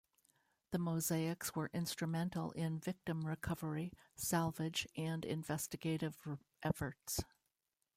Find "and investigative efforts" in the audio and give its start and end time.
4.97-7.21